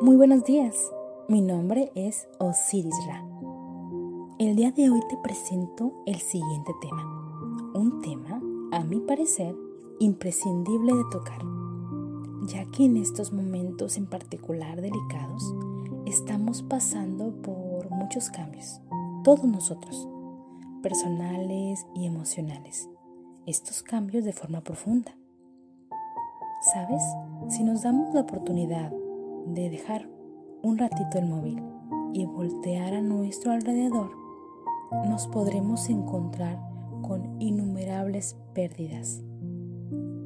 Muy 0.00 0.14
buenos 0.14 0.44
días, 0.44 0.92
mi 1.26 1.40
nombre 1.40 1.90
es 1.96 2.28
Osiris 2.38 2.94
Ra. 3.08 3.24
El 4.38 4.54
día 4.54 4.70
de 4.70 4.88
hoy 4.90 5.00
te 5.08 5.16
presento 5.16 5.92
el 6.06 6.20
siguiente 6.20 6.70
tema, 6.80 7.02
un 7.74 8.00
tema, 8.00 8.40
a 8.70 8.84
mi 8.84 9.00
parecer, 9.00 9.56
imprescindible 9.98 10.94
de 10.94 11.02
tocar, 11.10 11.40
ya 12.46 12.64
que 12.66 12.84
en 12.84 12.96
estos 12.96 13.32
momentos 13.32 13.96
en 13.96 14.06
particular 14.06 14.80
delicados 14.80 15.52
estamos 16.06 16.62
pasando 16.62 17.32
por 17.42 17.90
muchos 17.90 18.30
cambios, 18.30 18.80
todos 19.24 19.46
nosotros, 19.46 20.08
personales 20.80 21.84
y 21.96 22.06
emocionales, 22.06 22.88
estos 23.46 23.82
cambios 23.82 24.24
de 24.24 24.32
forma 24.32 24.60
profunda. 24.60 25.16
¿Sabes? 26.72 27.02
Si 27.48 27.64
nos 27.64 27.82
damos 27.82 28.14
la 28.14 28.20
oportunidad 28.20 28.92
de 29.46 29.70
dejar 29.70 30.08
un 30.62 30.78
ratito 30.78 31.18
el 31.18 31.26
móvil 31.26 31.62
y 32.12 32.24
voltear 32.24 32.94
a 32.94 33.00
nuestro 33.00 33.52
alrededor, 33.52 34.10
nos 35.06 35.26
podremos 35.28 35.88
encontrar 35.88 36.58
con 37.02 37.40
innumerables 37.40 38.36
pérdidas. 38.54 39.22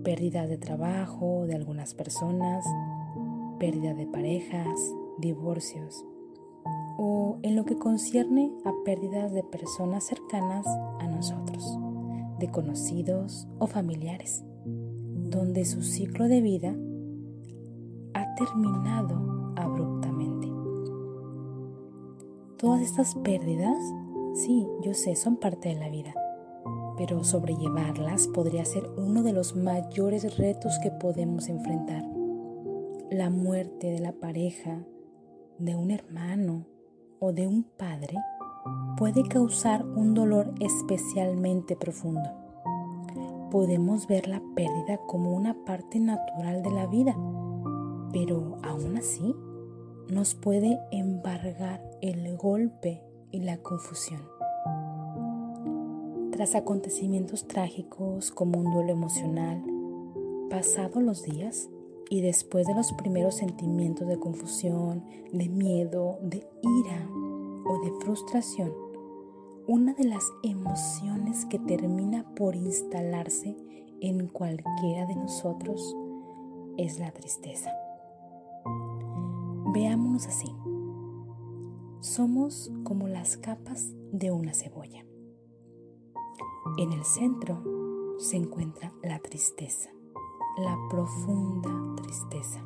Pérdidas 0.04 0.48
de 0.48 0.58
trabajo 0.58 1.46
de 1.46 1.54
algunas 1.54 1.94
personas, 1.94 2.64
pérdida 3.58 3.94
de 3.94 4.06
parejas, 4.06 4.94
divorcios, 5.18 6.04
o 6.98 7.38
en 7.42 7.56
lo 7.56 7.64
que 7.64 7.78
concierne 7.78 8.52
a 8.64 8.72
pérdidas 8.84 9.32
de 9.32 9.42
personas 9.42 10.04
cercanas 10.04 10.66
a 11.00 11.06
nosotros, 11.06 11.78
de 12.38 12.50
conocidos 12.50 13.48
o 13.58 13.66
familiares, 13.66 14.44
donde 14.64 15.64
su 15.64 15.82
ciclo 15.82 16.28
de 16.28 16.40
vida 16.40 16.74
terminado 18.34 19.52
abruptamente. 19.56 20.52
Todas 22.56 22.80
estas 22.82 23.14
pérdidas, 23.16 23.76
sí, 24.34 24.66
yo 24.82 24.94
sé, 24.94 25.16
son 25.16 25.36
parte 25.36 25.68
de 25.70 25.74
la 25.74 25.88
vida, 25.88 26.14
pero 26.96 27.24
sobrellevarlas 27.24 28.28
podría 28.28 28.64
ser 28.64 28.88
uno 28.96 29.22
de 29.22 29.32
los 29.32 29.56
mayores 29.56 30.38
retos 30.38 30.78
que 30.82 30.90
podemos 30.90 31.48
enfrentar. 31.48 32.04
La 33.10 33.30
muerte 33.30 33.90
de 33.90 33.98
la 33.98 34.12
pareja, 34.12 34.84
de 35.58 35.74
un 35.76 35.90
hermano 35.90 36.66
o 37.20 37.32
de 37.32 37.46
un 37.46 37.64
padre 37.64 38.16
puede 38.96 39.22
causar 39.24 39.84
un 39.84 40.14
dolor 40.14 40.54
especialmente 40.60 41.76
profundo. 41.76 42.30
Podemos 43.50 44.06
ver 44.06 44.28
la 44.28 44.42
pérdida 44.54 44.98
como 45.06 45.32
una 45.32 45.64
parte 45.64 46.00
natural 46.00 46.62
de 46.62 46.70
la 46.70 46.86
vida, 46.86 47.16
pero 48.12 48.58
aún 48.62 48.96
así 48.96 49.34
nos 50.08 50.34
puede 50.34 50.78
embargar 50.90 51.82
el 52.00 52.36
golpe 52.36 53.02
y 53.30 53.40
la 53.40 53.58
confusión. 53.58 54.20
Tras 56.32 56.54
acontecimientos 56.54 57.46
trágicos 57.46 58.30
como 58.30 58.58
un 58.58 58.72
duelo 58.72 58.90
emocional, 58.90 59.62
pasados 60.50 61.02
los 61.02 61.22
días, 61.22 61.68
y 62.10 62.20
después 62.20 62.66
de 62.66 62.74
los 62.74 62.92
primeros 62.92 63.36
sentimientos 63.36 64.06
de 64.06 64.18
confusión, 64.18 65.02
de 65.32 65.48
miedo, 65.48 66.18
de 66.20 66.46
ira 66.62 67.08
o 67.64 67.80
de 67.82 68.04
frustración, 68.04 68.70
una 69.66 69.94
de 69.94 70.04
las 70.04 70.24
emociones 70.42 71.46
que 71.46 71.58
termina 71.58 72.34
por 72.34 72.54
instalarse 72.54 73.56
en 74.00 74.26
cualquiera 74.26 75.06
de 75.06 75.16
nosotros 75.16 75.96
es 76.76 76.98
la 76.98 77.12
tristeza. 77.12 77.72
Veámonos 79.72 80.26
así. 80.26 80.54
Somos 82.00 82.70
como 82.84 83.08
las 83.08 83.36
capas 83.36 83.92
de 84.12 84.30
una 84.30 84.54
cebolla. 84.54 85.04
En 86.78 86.92
el 86.92 87.04
centro 87.04 87.62
se 88.18 88.36
encuentra 88.36 88.92
la 89.02 89.18
tristeza 89.18 89.90
la 90.56 90.76
profunda 90.90 91.70
tristeza. 91.96 92.62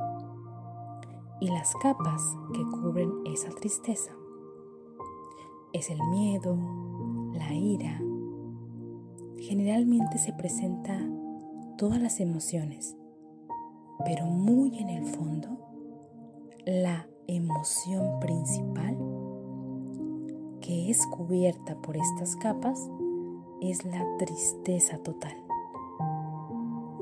Y 1.40 1.48
las 1.48 1.74
capas 1.76 2.36
que 2.52 2.62
cubren 2.62 3.10
esa 3.26 3.50
tristeza 3.50 4.12
es 5.72 5.90
el 5.90 6.02
miedo, 6.10 6.56
la 7.32 7.54
ira. 7.54 8.00
Generalmente 9.38 10.18
se 10.18 10.32
presenta 10.32 10.98
todas 11.76 12.00
las 12.00 12.20
emociones, 12.20 12.96
pero 14.04 14.24
muy 14.26 14.78
en 14.78 14.88
el 14.88 15.04
fondo, 15.04 15.65
la 16.66 17.06
emoción 17.28 18.18
principal 18.18 18.98
que 20.60 20.90
es 20.90 21.06
cubierta 21.06 21.76
por 21.76 21.96
estas 21.96 22.34
capas 22.34 22.90
es 23.60 23.84
la 23.84 24.04
tristeza 24.18 24.98
total. 24.98 25.36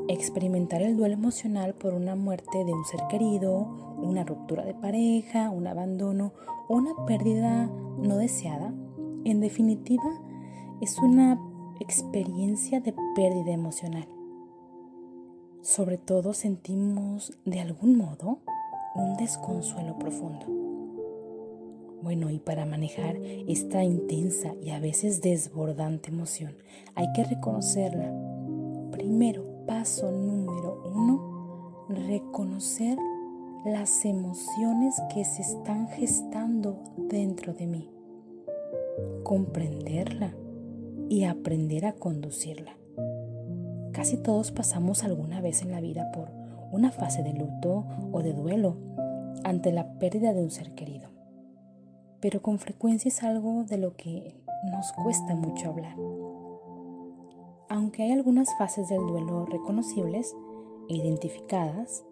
Experimentar 0.07 0.83
el 0.83 0.99
duelo 0.99 1.15
emocional 1.15 1.73
por 1.73 1.95
una 1.95 2.15
muerte 2.15 2.63
de 2.63 2.75
un 2.75 2.85
ser 2.85 3.01
querido, 3.09 3.97
una 4.03 4.23
ruptura 4.23 4.67
de 4.67 4.75
pareja, 4.75 5.49
un 5.49 5.67
abandono 5.67 6.35
o 6.69 6.77
una 6.77 7.07
pérdida 7.07 7.71
no 7.97 8.19
deseada, 8.19 8.75
en 9.25 9.41
definitiva, 9.41 10.21
es 10.83 10.99
una 10.99 11.41
experiencia 11.81 12.81
de 12.81 12.95
pérdida 13.17 13.53
emocional. 13.53 14.09
Sobre 15.63 15.97
todo 15.97 16.35
sentimos 16.35 17.33
de 17.47 17.61
algún 17.61 17.97
modo 17.97 18.41
un 18.95 19.17
desconsuelo 19.17 19.99
profundo. 19.99 20.47
Bueno, 22.03 22.31
y 22.31 22.39
para 22.39 22.67
manejar 22.67 23.17
esta 23.17 23.83
intensa 23.83 24.55
y 24.63 24.71
a 24.71 24.79
veces 24.79 25.23
desbordante 25.23 26.11
emoción, 26.11 26.57
hay 26.95 27.07
que 27.15 27.25
reconocerla. 27.25 28.13
Primero, 28.91 29.65
paso 29.67 30.11
número 30.11 30.83
uno, 30.95 31.87
reconocer 31.89 32.99
las 33.65 34.05
emociones 34.05 34.95
que 35.15 35.25
se 35.25 35.41
están 35.41 35.89
gestando 35.89 36.79
dentro 36.99 37.55
de 37.55 37.67
mí, 37.67 37.91
comprenderla 39.23 40.35
y 41.09 41.25
aprender 41.25 41.87
a 41.87 41.95
conducirla. 41.95 42.77
Casi 43.93 44.19
todos 44.19 44.53
pasamos 44.53 45.05
alguna 45.05 45.41
vez 45.41 45.63
en 45.63 45.71
la 45.71 45.81
vida 45.81 46.13
por 46.13 46.44
una 46.75 46.91
fase 46.91 47.23
de 47.23 47.33
luto 47.33 47.85
o 48.11 48.21
de 48.23 48.33
duelo 48.33 48.77
ante 49.45 49.71
la 49.71 49.99
pérdida 49.99 50.33
de 50.33 50.43
un 50.43 50.51
ser 50.51 50.75
querido, 50.75 51.09
pero 52.21 52.43
con 52.43 52.59
frecuencia 52.59 53.09
es 53.09 53.23
algo 53.23 53.63
de 53.63 53.79
lo 53.79 53.97
que 53.97 54.35
nos 54.71 54.93
cuesta 54.93 55.37
mucho 55.37 55.69
hablar. 55.69 55.97
Aunque 57.69 58.03
hay 58.03 58.13
algunas 58.13 58.49
fases 58.59 58.89
del 58.89 59.07
duelo 59.07 59.47
reconocibles 59.47 60.35
e 60.89 60.97
identificadas, 60.97 62.05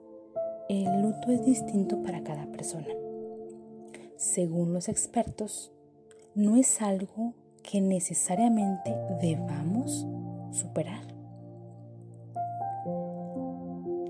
el 0.69 1.03
luto 1.03 1.33
es 1.33 1.45
distinto 1.45 2.03
para 2.03 2.23
cada 2.23 2.47
persona. 2.47 2.89
Según 4.17 4.73
los 4.73 4.89
expertos, 4.89 5.73
no 6.37 6.57
es 6.57 6.81
algo 6.81 7.35
que 7.63 7.81
necesariamente 7.81 8.95
debamos 9.21 10.07
superar. 10.53 11.12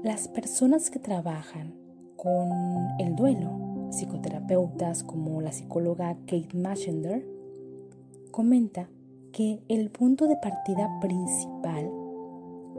Las 0.02 0.26
personas 0.26 0.90
que 0.90 0.98
trabajan 0.98 1.74
con 2.16 2.50
el 2.98 3.14
duelo, 3.14 3.88
psicoterapeutas 3.92 5.04
como 5.04 5.40
la 5.40 5.52
psicóloga 5.52 6.16
Kate 6.26 6.56
Maschender, 6.56 7.24
comenta 8.32 8.88
que 9.30 9.62
el 9.68 9.92
punto 9.92 10.26
de 10.26 10.36
partida 10.38 10.98
principal 11.00 11.88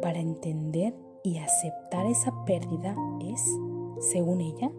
para 0.02 0.20
entender 0.20 0.98
y 1.24 1.38
aceptar 1.38 2.08
esa 2.08 2.44
pérdida 2.44 2.94
es, 3.22 3.42
según 4.12 4.42
ella, 4.42 4.70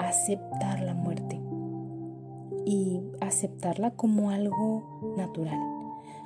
aceptar 0.00 0.80
la 0.80 0.94
muerte 0.94 1.40
y 2.66 3.00
aceptarla 3.20 3.92
como 3.92 4.30
algo 4.30 5.14
natural, 5.16 5.60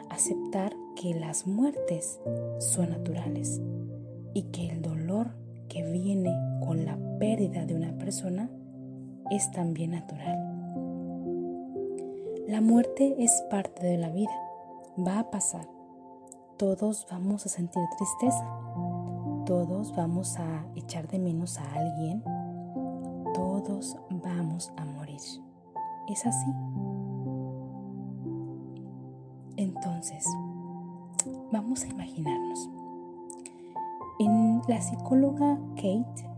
aceptar 0.09 0.75
que 0.97 1.13
las 1.15 1.47
muertes 1.47 2.19
son 2.59 2.89
naturales 2.89 3.61
y 4.33 4.45
que 4.45 4.69
el 4.71 4.81
dolor 4.81 5.43
que 5.73 5.83
viene 5.83 6.37
con 6.61 6.85
la 6.85 6.99
pérdida 7.19 7.65
de 7.65 7.75
una 7.75 7.97
persona 7.97 8.51
es 9.31 9.51
también 9.53 9.93
natural. 9.93 10.39
La 12.47 12.61
muerte 12.61 13.17
es 13.19 13.43
parte 13.51 13.87
de 13.87 13.97
la 13.97 14.11
vida 14.11 14.31
va 14.99 15.21
a 15.21 15.31
pasar. 15.31 15.67
Todos 16.59 17.07
vamos 17.11 17.47
a 17.47 17.49
sentir 17.49 17.83
tristeza. 17.97 18.45
Todos 19.47 19.97
vamos 19.97 20.37
a 20.37 20.67
echar 20.77 21.09
de 21.09 21.19
menos 21.19 21.57
a 21.57 21.73
alguien. 21.73 22.23
Todos 23.35 23.97
vamos 24.11 24.73
a 24.77 24.85
morir. 24.85 25.21
¿Es 26.09 26.27
así? 26.27 26.51
La 34.69 34.81
psicóloga 34.81 35.59
Kate 35.75 36.29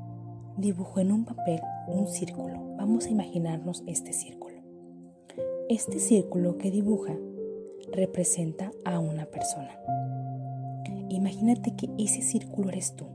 dibujó 0.56 1.00
en 1.00 1.12
un 1.12 1.24
papel 1.24 1.60
un 1.86 2.06
círculo. 2.06 2.58
Vamos 2.76 3.06
a 3.06 3.10
imaginarnos 3.10 3.82
este 3.86 4.12
círculo. 4.14 4.56
Este 5.68 5.98
círculo 5.98 6.56
que 6.56 6.70
dibuja 6.70 7.14
representa 7.92 8.72
a 8.84 8.98
una 8.98 9.26
persona. 9.26 9.78
Imagínate 11.10 11.76
que 11.76 11.90
ese 11.98 12.22
círculo 12.22 12.70
eres 12.70 12.96
tú 12.96 13.06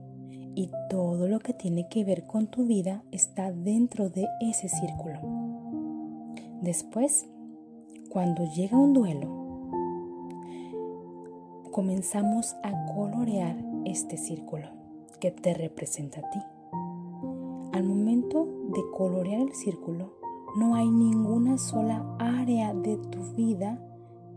y 0.53 0.69
todo 0.89 1.27
lo 1.27 1.39
que 1.39 1.53
tiene 1.53 1.88
que 1.89 2.03
ver 2.03 2.27
con 2.27 2.47
tu 2.47 2.65
vida 2.65 3.03
está 3.11 3.51
dentro 3.51 4.09
de 4.09 4.27
ese 4.41 4.69
círculo. 4.69 5.19
Después, 6.61 7.27
cuando 8.09 8.45
llega 8.53 8.77
un 8.77 8.94
duelo, 8.94 9.27
comenzamos 11.71 12.56
a 12.63 12.85
colorear 12.94 13.57
este 13.85 14.17
círculo 14.17 14.78
que 15.19 15.31
te 15.31 15.54
representa 15.54 16.19
a 16.19 16.30
ti. 16.30 16.39
Al 17.74 17.83
momento 17.83 18.48
de 18.69 18.81
colorear 18.95 19.42
el 19.42 19.54
círculo, 19.54 20.13
no 20.56 20.75
hay 20.75 20.89
ninguna 20.89 21.57
sola 21.57 22.04
área 22.18 22.74
de 22.74 22.98
tu 22.98 23.19
vida 23.36 23.80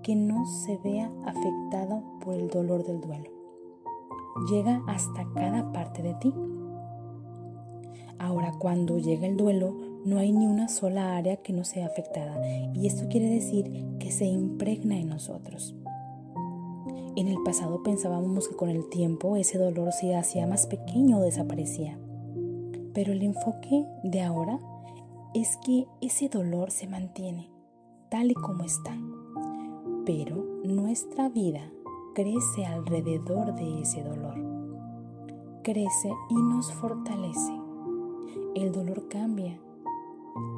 que 0.03 0.15
no 0.15 0.45
se 0.47 0.77
vea 0.79 1.11
afectada 1.25 2.03
por 2.21 2.35
el 2.35 2.49
dolor 2.49 2.85
del 2.85 3.01
duelo. 3.01 3.31
Llega 4.51 4.83
hasta 4.87 5.27
cada 5.35 5.73
parte 5.73 6.03
de 6.03 6.15
ti. 6.15 6.35
Ahora, 8.19 8.53
cuando 8.59 8.99
llega 8.99 9.27
el 9.27 9.37
duelo, 9.37 9.77
no 10.05 10.19
hay 10.19 10.33
ni 10.33 10.47
una 10.47 10.69
sola 10.69 11.17
área 11.17 11.37
que 11.37 11.53
no 11.53 11.65
sea 11.65 11.87
afectada. 11.87 12.41
Y 12.75 12.87
esto 12.87 13.09
quiere 13.09 13.29
decir 13.29 13.97
que 13.99 14.11
se 14.11 14.27
impregna 14.27 14.99
en 14.99 15.09
nosotros. 15.09 15.75
En 17.15 17.29
el 17.29 17.43
pasado 17.43 17.83
pensábamos 17.83 18.49
que 18.49 18.57
con 18.57 18.71
el 18.71 18.89
tiempo 18.89 19.37
ese 19.37 19.59
dolor 19.59 19.93
se 19.93 20.17
hacía 20.17 20.47
más 20.47 20.67
pequeño 20.67 21.19
o 21.19 21.23
desaparecía. 21.23 21.99
Pero 22.95 23.13
el 23.13 23.23
enfoque 23.23 23.87
de 24.03 24.23
ahora 24.23 24.59
es 25.35 25.59
que 25.59 25.87
ese 26.01 26.31
dolor 26.31 26.71
se 26.71 26.87
mantiene 26.87 27.51
tal 28.09 28.31
y 28.31 28.35
como 28.35 28.65
está. 28.65 28.97
Pero 30.07 30.37
nuestra 30.65 31.29
vida 31.29 31.71
crece 32.15 32.65
alrededor 32.67 33.55
de 33.55 33.81
ese 33.81 34.03
dolor. 34.03 34.35
Crece 35.63 36.13
y 36.31 36.35
nos 36.35 36.73
fortalece. 36.73 37.53
El 38.55 38.73
dolor 38.73 39.09
cambia. 39.09 39.59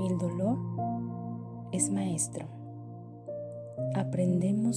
El 0.00 0.18
dolor 0.18 0.56
es 1.72 1.90
maestro. 1.90 2.46
Aprendemos 3.94 4.76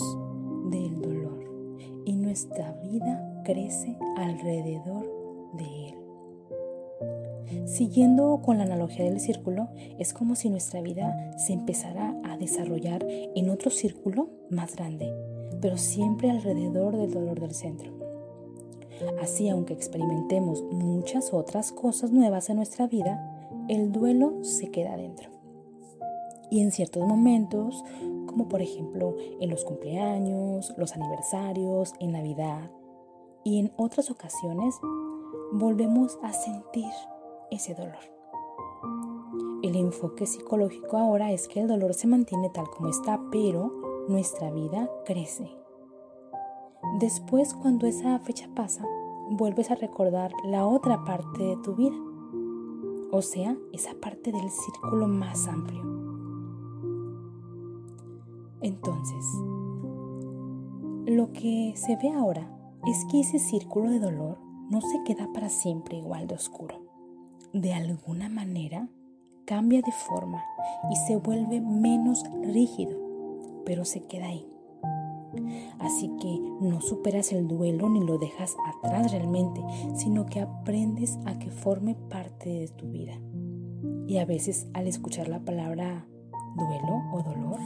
del 0.72 1.02
dolor 1.02 1.37
y 2.06 2.14
nuestra 2.14 2.74
vida 2.84 3.42
crece 3.44 3.98
alrededor 4.16 5.06
de 5.54 5.90
él. 5.90 6.08
Siguiendo 7.66 8.42
con 8.44 8.58
la 8.58 8.66
analogía 8.66 9.06
del 9.06 9.20
círculo, 9.20 9.70
es 10.00 10.14
como 10.14 10.36
si 10.36 10.50
nuestra 10.50 10.82
vida 10.82 11.16
se 11.38 11.54
empezara 11.54 12.16
a 12.24 12.38
desarrollar 12.38 13.06
en 13.10 13.50
otro 13.50 13.72
círculo 13.72 14.30
más 14.50 14.76
grande, 14.76 15.14
pero 15.62 15.78
siempre 15.78 16.30
alrededor 16.30 16.98
del 16.98 17.12
dolor 17.12 17.40
del 17.40 17.54
centro. 17.54 17.92
Así, 19.22 19.48
aunque 19.50 19.74
experimentemos 19.74 20.64
muchas 20.72 21.34
otras 21.34 21.72
cosas 21.72 22.12
nuevas 22.12 22.50
en 22.50 22.58
nuestra 22.58 22.88
vida, 22.88 23.50
el 23.68 23.92
duelo 23.92 24.44
se 24.44 24.70
queda 24.72 24.98
dentro. 24.98 25.30
Y 26.50 26.62
en 26.62 26.72
ciertos 26.72 27.06
momentos, 27.06 27.84
como 28.38 28.50
por 28.50 28.62
ejemplo 28.62 29.16
en 29.40 29.50
los 29.50 29.66
cumpleaños, 29.66 30.72
los 30.78 30.94
aniversarios, 30.94 31.94
en 32.00 32.12
Navidad 32.12 32.70
y 33.44 33.60
en 33.60 33.74
otras 33.78 34.12
ocasiones, 34.12 34.76
volvemos 35.54 36.20
a 36.22 36.34
sentir 36.34 36.92
ese 37.50 37.74
dolor. 37.74 37.98
El 39.64 39.76
enfoque 39.76 40.28
psicológico 40.28 40.98
ahora 40.98 41.32
es 41.32 41.48
que 41.48 41.62
el 41.62 41.68
dolor 41.68 41.96
se 41.96 42.06
mantiene 42.06 42.52
tal 42.52 42.70
como 42.70 42.90
está, 42.90 43.20
pero 43.32 43.72
nuestra 44.08 44.52
vida 44.52 44.88
crece. 45.04 45.50
Después, 47.00 47.56
cuando 47.56 47.88
esa 47.88 48.20
fecha 48.20 48.48
pasa, 48.56 48.86
vuelves 49.32 49.72
a 49.72 49.76
recordar 49.76 50.32
la 50.46 50.68
otra 50.68 51.04
parte 51.06 51.44
de 51.44 51.58
tu 51.58 51.74
vida, 51.74 51.98
o 53.12 53.24
sea, 53.24 53.58
esa 53.74 53.96
parte 54.00 54.32
del 54.32 54.52
círculo 54.52 55.08
más 55.08 55.48
amplio. 55.48 55.97
Entonces, 58.62 59.26
lo 61.06 61.32
que 61.32 61.74
se 61.76 61.96
ve 61.98 62.12
ahora 62.12 62.50
es 62.86 63.06
que 63.12 63.22
ese 63.22 63.40
círculo 63.40 63.90
de 63.90 64.00
dolor 64.00 64.40
no 64.70 64.82
se 64.82 65.04
queda 65.06 65.32
para 65.34 65.50
siempre 65.50 65.98
igual 65.98 66.28
de 66.28 66.36
oscuro. 66.36 66.82
De 67.54 67.74
alguna 67.74 68.30
manera 68.30 68.90
cambia 69.46 69.82
de 69.82 69.92
forma 69.92 70.44
y 70.92 70.96
se 70.96 71.16
vuelve 71.16 71.62
menos 71.62 72.24
rígido, 72.44 72.98
pero 73.66 73.86
se 73.86 74.04
queda 74.04 74.28
ahí. 74.28 74.46
Así 75.80 76.10
que 76.20 76.40
no 76.62 76.82
superas 76.82 77.32
el 77.32 77.48
duelo 77.48 77.90
ni 77.90 78.02
lo 78.02 78.18
dejas 78.18 78.56
atrás 78.76 79.12
realmente, 79.12 79.62
sino 79.96 80.26
que 80.26 80.42
aprendes 80.42 81.18
a 81.26 81.38
que 81.40 81.52
forme 81.52 81.96
parte 81.96 82.50
de 82.50 82.68
tu 82.70 82.90
vida. 82.90 83.14
Y 84.08 84.18
a 84.18 84.26
veces 84.26 84.68
al 84.74 84.88
escuchar 84.88 85.28
la 85.28 85.40
palabra 85.40 86.08
duelo 86.58 87.04
o 87.14 87.22
dolor, 87.22 87.60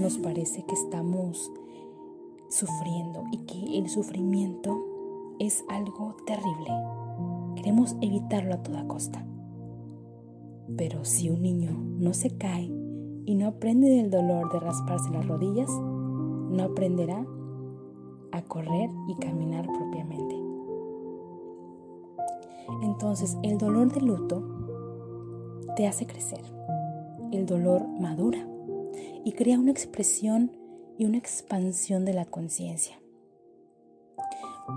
nos 0.00 0.18
parece 0.18 0.64
que 0.64 0.74
estamos 0.74 1.50
sufriendo 2.48 3.24
y 3.32 3.38
que 3.38 3.78
el 3.78 3.88
sufrimiento 3.88 4.84
es 5.38 5.64
algo 5.68 6.16
terrible. 6.26 6.70
Queremos 7.56 7.96
evitarlo 8.00 8.54
a 8.54 8.62
toda 8.62 8.86
costa. 8.86 9.24
Pero 10.76 11.04
si 11.04 11.30
un 11.30 11.42
niño 11.42 11.70
no 11.72 12.12
se 12.14 12.36
cae 12.36 12.70
y 13.24 13.34
no 13.34 13.48
aprende 13.48 13.88
del 13.88 14.10
dolor 14.10 14.52
de 14.52 14.60
rasparse 14.60 15.10
las 15.10 15.26
rodillas, 15.26 15.70
no 15.70 16.62
aprenderá 16.64 17.24
a 18.32 18.42
correr 18.42 18.90
y 19.08 19.14
caminar 19.16 19.66
propiamente. 19.66 20.36
Entonces 22.82 23.38
el 23.42 23.58
dolor 23.58 23.92
de 23.92 24.00
luto 24.00 24.42
te 25.76 25.86
hace 25.86 26.06
crecer. 26.06 26.40
El 27.32 27.46
dolor 27.46 27.88
madura 27.88 28.46
y 29.24 29.32
crea 29.32 29.58
una 29.58 29.70
expresión 29.70 30.52
y 30.98 31.06
una 31.06 31.18
expansión 31.18 32.04
de 32.04 32.12
la 32.12 32.26
conciencia. 32.26 33.00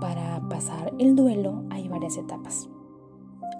Para 0.00 0.42
pasar 0.48 0.92
el 0.98 1.14
duelo 1.14 1.64
hay 1.70 1.86
varias 1.88 2.16
etapas. 2.16 2.68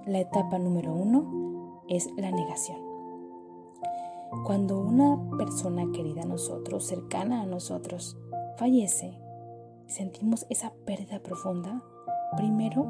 La 0.06 0.20
etapa 0.20 0.58
número 0.58 0.92
uno 0.92 1.82
es 1.88 2.08
la 2.16 2.30
negación. 2.30 2.78
Cuando 4.44 4.80
una 4.80 5.20
persona 5.36 5.84
querida 5.92 6.22
a 6.22 6.26
nosotros, 6.26 6.84
cercana 6.84 7.42
a 7.42 7.46
nosotros, 7.46 8.16
fallece, 8.56 9.18
sentimos 9.86 10.46
esa 10.50 10.72
pérdida 10.84 11.22
profunda, 11.22 11.82
primero 12.36 12.86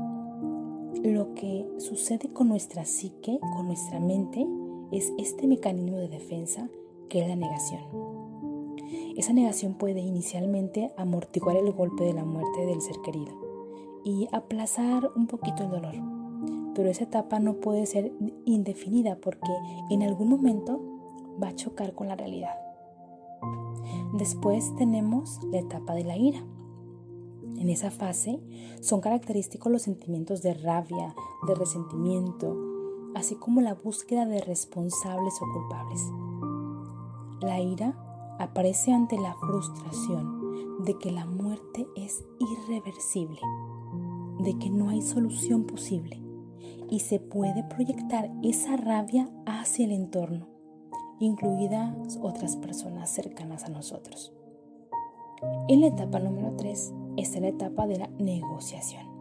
lo 1.03 1.35
que 1.35 1.69
sucede 1.79 2.33
con 2.33 2.49
nuestra 2.49 2.85
psique, 2.85 3.39
con 3.57 3.67
nuestra 3.67 4.01
mente, 4.01 4.47
es 4.93 5.13
este 5.19 5.47
mecanismo 5.47 5.99
de 5.99 6.09
defensa 6.09 6.69
que 7.09 7.23
es 7.23 7.29
la 7.29 7.37
negación. 7.37 7.81
Esa 9.17 9.33
negación 9.33 9.75
puede 9.75 10.01
inicialmente 10.01 10.93
amortiguar 10.97 11.57
el 11.57 11.73
golpe 11.73 12.05
de 12.05 12.13
la 12.13 12.25
muerte 12.25 12.67
del 12.67 12.83
ser 12.83 12.97
querido 13.03 13.33
y 14.05 14.29
aplazar 14.31 15.11
un 15.17 15.27
poquito 15.27 15.65
el 15.65 15.71
dolor. 15.71 15.95
Pero 16.75 16.91
esa 16.91 17.05
etapa 17.05 17.41
no 17.41 17.55
puede 17.55 17.87
ser 17.87 18.13
indefinida 18.45 19.17
porque 19.17 19.51
en 19.91 20.03
algún 20.03 20.29
momento 20.29 20.81
va 21.43 21.49
a 21.49 21.55
chocar 21.55 21.95
con 21.95 22.09
la 22.09 22.17
realidad. 22.17 22.55
Después 24.13 24.75
tenemos 24.77 25.41
la 25.51 25.59
etapa 25.61 25.95
de 25.95 26.05
la 26.05 26.17
ira. 26.17 26.45
En 27.57 27.71
esa 27.71 27.91
fase 27.91 28.41
son 28.81 29.01
característicos 29.01 29.73
los 29.73 29.83
sentimientos 29.83 30.43
de 30.43 30.55
rabia, 30.55 31.15
de 31.47 31.55
resentimiento, 31.55 32.55
así 33.17 33.35
como 33.35 33.63
la 33.63 33.73
búsqueda 33.73 34.27
de 34.27 34.43
responsables 34.43 35.35
o 35.41 35.51
culpables. 35.51 36.13
La 37.41 37.61
ira 37.61 37.97
aparece 38.39 38.93
ante 38.93 39.19
la 39.19 39.35
frustración 39.37 40.85
de 40.85 40.99
que 40.99 41.11
la 41.11 41.25
muerte 41.25 41.87
es 41.97 42.23
irreversible, 42.39 43.41
de 44.41 44.59
que 44.59 44.69
no 44.69 44.91
hay 44.91 45.01
solución 45.01 45.65
posible 45.65 46.23
y 46.91 47.01
se 47.01 47.19
puede 47.19 47.65
proyectar 47.65 48.31
esa 48.43 48.77
rabia 48.77 49.31
hacia 49.47 49.87
el 49.87 49.93
entorno, 49.93 50.49
incluidas 51.19 52.19
otras 52.21 52.57
personas 52.59 53.11
cercanas 53.11 53.65
a 53.65 53.71
nosotros. 53.71 54.35
En 55.69 55.81
la 55.81 55.87
etapa 55.87 56.19
número 56.19 56.55
3 56.57 56.93
es 57.17 57.41
la 57.41 57.49
etapa 57.49 57.87
de 57.87 57.99
la 57.99 58.09
negociación. 58.19 59.16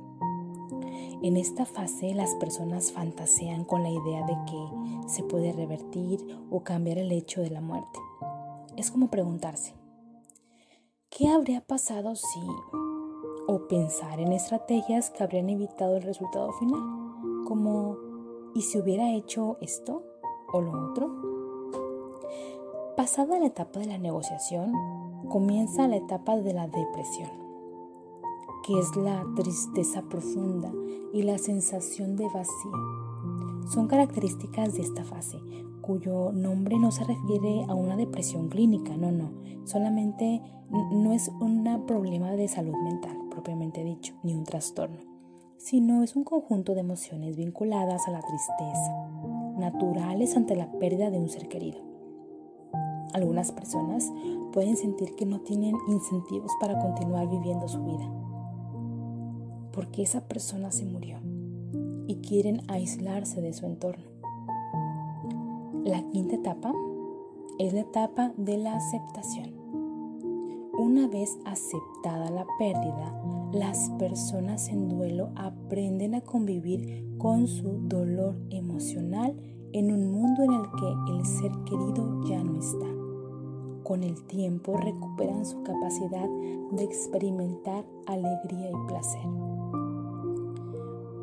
En 1.21 1.37
esta 1.37 1.65
fase 1.65 2.13
las 2.13 2.35
personas 2.35 2.91
fantasean 2.91 3.63
con 3.65 3.83
la 3.83 3.89
idea 3.89 4.25
de 4.25 4.37
que 4.45 5.07
se 5.09 5.23
puede 5.23 5.53
revertir 5.53 6.19
o 6.49 6.63
cambiar 6.63 6.97
el 6.97 7.11
hecho 7.11 7.41
de 7.41 7.49
la 7.49 7.61
muerte 7.61 7.99
es 8.77 8.91
como 8.91 9.09
preguntarse, 9.09 9.73
¿qué 11.09 11.29
habría 11.29 11.61
pasado 11.61 12.15
si... 12.15 12.41
o 13.47 13.67
pensar 13.67 14.19
en 14.19 14.33
estrategias 14.33 15.11
que 15.11 15.23
habrían 15.23 15.49
evitado 15.49 15.95
el 15.95 16.03
resultado 16.03 16.51
final? 16.53 16.81
Como, 17.47 17.97
¿y 18.53 18.61
si 18.61 18.77
hubiera 18.79 19.13
hecho 19.13 19.57
esto? 19.61 20.03
o 20.51 20.61
lo 20.61 20.71
otro. 20.91 21.09
Pasada 22.95 23.39
la 23.39 23.47
etapa 23.47 23.79
de 23.79 23.87
la 23.87 23.97
negociación, 23.97 24.71
comienza 25.29 25.87
la 25.87 25.97
etapa 25.97 26.37
de 26.37 26.53
la 26.53 26.67
depresión, 26.67 27.29
que 28.65 28.79
es 28.79 28.95
la 28.95 29.23
tristeza 29.35 30.01
profunda 30.09 30.73
y 31.13 31.21
la 31.21 31.37
sensación 31.37 32.15
de 32.15 32.27
vacío. 32.33 32.71
Son 33.69 33.87
características 33.87 34.73
de 34.73 34.81
esta 34.81 35.03
fase, 35.03 35.37
cuyo 35.81 36.31
nombre 36.31 36.79
no 36.79 36.91
se 36.91 37.03
refiere 37.03 37.63
a 37.67 37.75
una 37.75 37.95
depresión 37.95 38.49
clínica, 38.49 38.97
no, 38.97 39.11
no, 39.11 39.31
solamente 39.65 40.41
no 40.91 41.13
es 41.13 41.27
un 41.27 41.85
problema 41.85 42.31
de 42.31 42.47
salud 42.47 42.75
mental 42.83 43.15
propiamente 43.29 43.83
dicho, 43.83 44.15
ni 44.23 44.33
un 44.33 44.45
trastorno, 44.45 44.97
sino 45.57 46.01
es 46.01 46.15
un 46.15 46.23
conjunto 46.23 46.73
de 46.73 46.79
emociones 46.79 47.35
vinculadas 47.35 48.07
a 48.07 48.11
la 48.11 48.21
tristeza, 48.21 49.09
naturales 49.59 50.35
ante 50.35 50.55
la 50.55 50.71
pérdida 50.79 51.11
de 51.11 51.19
un 51.19 51.29
ser 51.29 51.47
querido. 51.49 51.79
Algunas 53.13 53.51
personas 53.51 54.11
pueden 54.51 54.75
sentir 54.75 55.15
que 55.15 55.25
no 55.25 55.41
tienen 55.41 55.75
incentivos 55.87 56.51
para 56.59 56.79
continuar 56.79 57.29
viviendo 57.29 57.67
su 57.67 57.83
vida, 57.83 58.24
porque 59.75 60.01
esa 60.01 60.21
persona 60.21 60.71
se 60.71 60.85
murió 60.85 61.19
y 62.07 62.15
quieren 62.27 62.61
aislarse 62.69 63.41
de 63.41 63.53
su 63.53 63.65
entorno. 63.65 64.05
La 65.83 66.01
quinta 66.09 66.35
etapa 66.35 66.73
es 67.59 67.73
la 67.73 67.81
etapa 67.81 68.33
de 68.37 68.57
la 68.57 68.75
aceptación. 68.75 69.53
Una 70.77 71.07
vez 71.07 71.37
aceptada 71.45 72.31
la 72.31 72.45
pérdida, 72.57 73.21
las 73.53 73.89
personas 73.99 74.69
en 74.69 74.89
duelo 74.89 75.29
aprenden 75.35 76.15
a 76.15 76.21
convivir 76.21 77.05
con 77.17 77.47
su 77.47 77.79
dolor 77.87 78.35
emocional 78.49 79.35
en 79.73 79.91
un 79.91 80.11
mundo 80.11 80.43
en 80.43 80.53
el 80.53 80.63
que 80.71 81.11
el 81.13 81.25
ser 81.25 81.51
querido 81.65 82.23
ya 82.25 82.43
no 82.43 82.59
está. 82.59 82.87
Con 83.83 84.03
el 84.03 84.23
tiempo 84.25 84.77
recuperan 84.77 85.45
su 85.45 85.61
capacidad 85.63 86.27
de 86.71 86.83
experimentar 86.83 87.85
alegría 88.07 88.71
y 88.71 88.87
placer. 88.87 89.54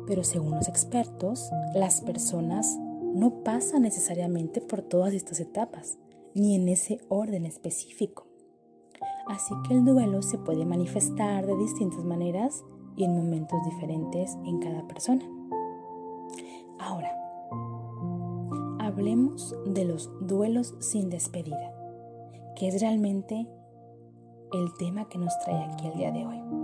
Pero 0.07 0.23
según 0.23 0.51
los 0.51 0.67
expertos, 0.67 1.49
las 1.73 2.01
personas 2.01 2.77
no 3.13 3.43
pasan 3.43 3.83
necesariamente 3.83 4.61
por 4.61 4.81
todas 4.81 5.13
estas 5.13 5.39
etapas, 5.39 5.97
ni 6.33 6.55
en 6.55 6.67
ese 6.67 6.99
orden 7.09 7.45
específico. 7.45 8.27
Así 9.27 9.53
que 9.67 9.75
el 9.75 9.85
duelo 9.85 10.21
se 10.21 10.37
puede 10.37 10.65
manifestar 10.65 11.45
de 11.45 11.55
distintas 11.55 12.03
maneras 12.03 12.63
y 12.97 13.05
en 13.05 13.15
momentos 13.15 13.59
diferentes 13.63 14.37
en 14.45 14.59
cada 14.59 14.85
persona. 14.87 15.23
Ahora, 16.79 17.11
hablemos 18.79 19.55
de 19.65 19.85
los 19.85 20.11
duelos 20.21 20.75
sin 20.79 21.09
despedida, 21.09 21.73
que 22.55 22.67
es 22.67 22.81
realmente 22.81 23.47
el 24.51 24.73
tema 24.77 25.07
que 25.07 25.17
nos 25.17 25.37
trae 25.39 25.63
aquí 25.63 25.87
el 25.87 25.97
día 25.97 26.11
de 26.11 26.25
hoy. 26.25 26.62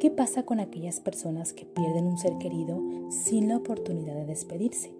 ¿Qué 0.00 0.10
pasa 0.10 0.44
con 0.44 0.60
aquellas 0.60 1.00
personas 1.00 1.52
que 1.52 1.66
pierden 1.66 2.06
un 2.06 2.18
ser 2.18 2.38
querido 2.38 2.80
sin 3.10 3.48
la 3.48 3.56
oportunidad 3.56 4.14
de 4.14 4.26
despedirse? 4.26 4.92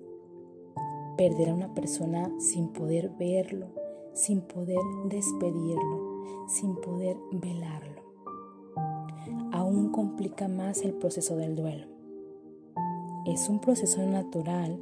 Perder 1.16 1.50
a 1.50 1.54
una 1.54 1.74
persona 1.74 2.32
sin 2.38 2.68
poder 2.68 3.10
verlo, 3.18 3.68
sin 4.12 4.40
poder 4.40 4.80
despedirlo, 5.08 6.24
sin 6.48 6.74
poder 6.76 7.16
velarlo. 7.30 8.02
Aún 9.52 9.90
complica 9.90 10.48
más 10.48 10.82
el 10.82 10.94
proceso 10.94 11.36
del 11.36 11.54
duelo. 11.54 11.86
Es 13.26 13.48
un 13.48 13.60
proceso 13.60 14.04
natural, 14.06 14.80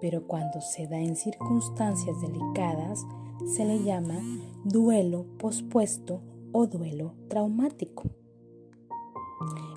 pero 0.00 0.26
cuando 0.26 0.60
se 0.60 0.86
da 0.88 0.98
en 0.98 1.14
circunstancias 1.14 2.20
delicadas, 2.20 3.06
se 3.46 3.64
le 3.64 3.82
llama 3.82 4.20
duelo 4.64 5.26
pospuesto 5.38 6.20
o 6.52 6.66
duelo 6.66 7.14
traumático. 7.28 8.21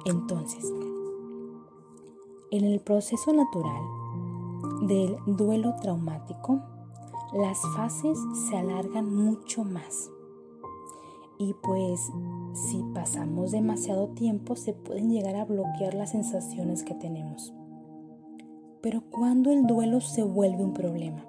Entonces, 0.06 0.72
en 2.52 2.66
el 2.66 2.80
proceso 2.80 3.34
natural 3.34 3.82
del 4.88 5.18
duelo 5.26 5.76
traumático, 5.82 6.62
las 7.34 7.60
fases 7.76 8.18
se 8.48 8.58
alargan 8.58 9.14
mucho 9.14 9.64
más. 9.64 10.10
Y 11.38 11.54
pues 11.62 12.12
si 12.54 12.82
pasamos 12.94 13.52
demasiado 13.52 14.08
tiempo 14.10 14.56
se 14.56 14.74
pueden 14.74 15.10
llegar 15.10 15.36
a 15.36 15.46
bloquear 15.46 15.94
las 15.94 16.12
sensaciones 16.12 16.84
que 16.84 16.94
tenemos. 16.94 17.54
Pero 18.82 19.02
cuando 19.10 19.52
el 19.52 19.68
duelo 19.68 20.00
se 20.00 20.24
vuelve 20.24 20.64
un 20.64 20.74
problema, 20.74 21.26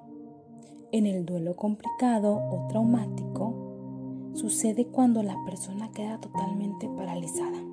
en 0.93 1.07
el 1.07 1.27
duelo 1.27 1.57
complicado 1.57 2.37
o 2.37 2.69
traumático, 2.69 4.31
sucede 4.35 4.87
cuando 4.87 5.23
la 5.23 5.37
persona 5.45 5.91
queda 5.91 6.21
totalmente 6.21 6.89
paralizada. 6.89 7.66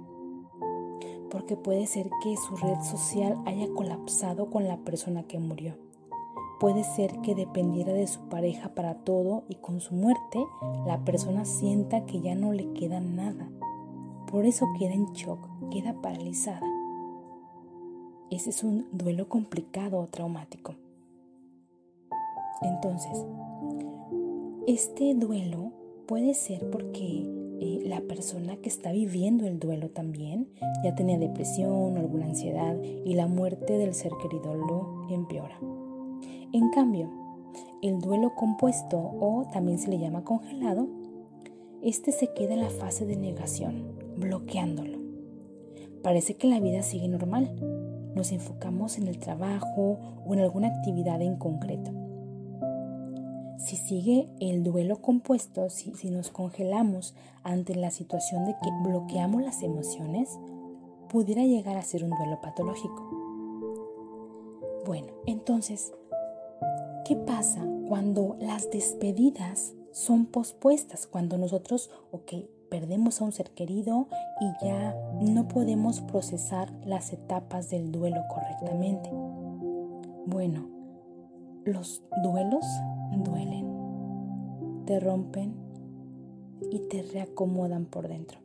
Porque 1.33 1.57
puede 1.57 1.85
ser 1.85 2.09
que 2.23 2.37
su 2.37 2.55
red 2.55 2.79
social 2.81 3.37
haya 3.45 3.67
colapsado 3.75 4.49
con 4.49 4.69
la 4.69 4.77
persona 4.77 5.23
que 5.23 5.37
murió 5.37 5.75
Puede 6.63 6.85
ser 6.85 7.19
que 7.19 7.35
dependiera 7.35 7.91
de 7.91 8.07
su 8.07 8.21
pareja 8.29 8.69
para 8.69 8.95
todo 8.99 9.43
y 9.49 9.55
con 9.55 9.81
su 9.81 9.95
muerte 9.95 10.39
la 10.85 11.03
persona 11.03 11.43
sienta 11.43 12.05
que 12.05 12.21
ya 12.21 12.35
no 12.35 12.53
le 12.53 12.71
queda 12.71 13.01
nada. 13.01 13.49
Por 14.31 14.45
eso 14.45 14.65
queda 14.79 14.93
en 14.93 15.11
shock, 15.11 15.45
queda 15.71 16.01
paralizada. 16.01 16.65
Ese 18.31 18.51
es 18.51 18.63
un 18.63 18.87
duelo 18.93 19.27
complicado 19.27 19.99
o 19.99 20.07
traumático. 20.07 20.75
Entonces, 22.61 23.25
este 24.65 25.15
duelo 25.15 25.73
puede 26.07 26.33
ser 26.33 26.69
porque 26.69 27.42
la 27.85 28.01
persona 28.01 28.57
que 28.57 28.69
está 28.69 28.91
viviendo 28.91 29.45
el 29.47 29.59
duelo 29.59 29.89
también 29.89 30.49
ya 30.83 30.95
tenía 30.95 31.17
depresión 31.17 31.97
o 31.97 31.99
alguna 31.99 32.25
ansiedad 32.25 32.75
y 32.81 33.13
la 33.13 33.27
muerte 33.27 33.77
del 33.77 33.93
ser 33.93 34.11
querido 34.21 34.53
lo 34.53 35.07
empeora. 35.09 35.57
En 36.51 36.69
cambio, 36.69 37.09
el 37.81 37.99
duelo 37.99 38.33
compuesto 38.35 38.97
o 38.97 39.47
también 39.51 39.79
se 39.79 39.89
le 39.89 39.99
llama 39.99 40.23
congelado, 40.23 40.87
este 41.81 42.11
se 42.11 42.33
queda 42.33 42.53
en 42.53 42.61
la 42.61 42.69
fase 42.69 43.05
de 43.05 43.17
negación, 43.17 43.97
bloqueándolo. 44.17 44.99
Parece 46.01 46.35
que 46.35 46.47
la 46.47 46.59
vida 46.59 46.83
sigue 46.83 47.07
normal. 47.07 47.51
Nos 48.15 48.31
enfocamos 48.31 48.97
en 48.97 49.07
el 49.07 49.19
trabajo 49.19 49.99
o 50.25 50.33
en 50.33 50.39
alguna 50.39 50.67
actividad 50.67 51.21
en 51.21 51.37
concreto. 51.37 51.91
Si 53.63 53.77
sigue 53.77 54.29
el 54.39 54.63
duelo 54.63 55.01
compuesto, 55.01 55.69
si, 55.69 56.09
nos 56.09 56.29
congelamos 56.29 57.15
ante 57.43 57.75
la 57.75 57.91
situación 57.91 58.45
de 58.45 58.55
que 58.61 58.69
bloqueamos 58.83 59.41
las 59.41 59.63
emociones, 59.63 60.29
pudiera 61.09 61.43
llegar 61.43 61.77
a 61.77 61.83
ser 61.83 62.03
un 62.03 62.11
duelo 62.11 62.41
patológico. 62.41 63.09
Bueno, 64.85 65.13
entonces, 65.25 65.93
¿Qué 67.05 67.17
pasa 67.17 67.59
cuando 67.89 68.37
las 68.39 68.71
despedidas 68.71 69.73
son 69.91 70.25
pospuestas? 70.25 71.05
Cuando 71.05 71.37
nosotros, 71.37 71.89
ok, 72.11 72.33
perdemos 72.69 73.19
a 73.19 73.25
un 73.25 73.33
ser 73.33 73.51
querido 73.51 74.07
y 74.39 74.65
ya 74.65 74.95
no 75.19 75.49
podemos 75.49 75.99
procesar 75.99 76.71
las 76.85 77.11
etapas 77.11 77.69
del 77.69 77.91
duelo 77.91 78.21
correctamente. 78.29 79.09
Bueno, 80.25 80.69
los 81.65 82.01
duelos 82.23 82.65
duelen, 83.21 84.83
te 84.85 84.99
rompen 84.99 85.53
y 86.71 86.79
te 86.87 87.03
reacomodan 87.03 87.85
por 87.85 88.07
dentro. 88.07 88.39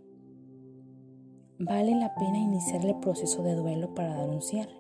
Vale 1.60 1.94
la 1.94 2.14
pena 2.14 2.38
iniciar 2.38 2.84
el 2.84 2.96
proceso 2.96 3.42
de 3.42 3.54
duelo 3.54 3.94
para 3.94 4.14
dar 4.14 4.28
un 4.28 4.42
cierre. 4.42 4.76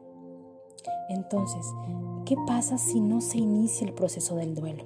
Entonces, 1.08 1.66
¿qué 2.24 2.36
pasa 2.46 2.78
si 2.78 3.00
no 3.00 3.20
se 3.20 3.38
inicia 3.38 3.86
el 3.86 3.94
proceso 3.94 4.36
del 4.36 4.54
duelo? 4.54 4.84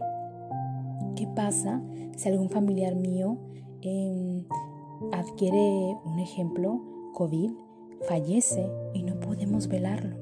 ¿Qué 1.16 1.26
pasa 1.26 1.82
si 2.16 2.28
algún 2.28 2.48
familiar 2.48 2.94
mío 2.94 3.36
em, 3.82 4.44
adquiere, 5.12 5.96
un 6.04 6.18
ejemplo, 6.18 6.80
COVID, 7.14 7.50
fallece 8.08 8.70
y 8.94 9.02
no 9.02 9.18
podemos 9.20 9.68
velarlo? 9.68 10.21